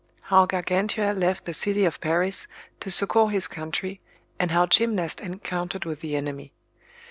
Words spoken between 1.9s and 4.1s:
Paris to succour his country,